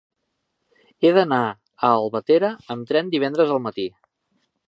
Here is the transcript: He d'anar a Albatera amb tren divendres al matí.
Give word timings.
He 1.05 1.11
d'anar 1.17 1.41
a 1.49 1.91
Albatera 1.99 2.51
amb 2.75 2.89
tren 2.93 3.13
divendres 3.17 3.55
al 3.57 3.61
matí. 3.69 3.89